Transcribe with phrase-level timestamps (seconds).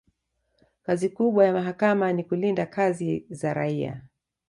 [0.83, 4.03] kazi kubwa ya mahakama ni kulinda haki za raia